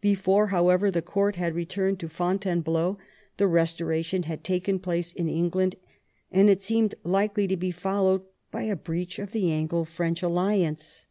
Before, 0.00 0.46
however, 0.54 0.88
the 0.88 1.02
court 1.02 1.34
had 1.34 1.56
returned 1.56 1.98
to 1.98 2.08
Fontaine 2.08 2.60
bleau, 2.60 2.96
the 3.38 3.48
Restoration 3.48 4.22
had 4.22 4.44
taken 4.44 4.78
place 4.78 5.12
in 5.12 5.28
England, 5.28 5.74
and 6.30 6.48
it 6.48 6.62
seemed 6.62 6.94
likely 7.02 7.48
to 7.48 7.56
be 7.56 7.72
followed 7.72 8.22
by 8.52 8.62
a 8.62 8.76
breach 8.76 9.18
of 9.18 9.32
the 9.32 9.50
Anglo 9.50 9.82
French 9.82 10.22
alliance. 10.22 11.06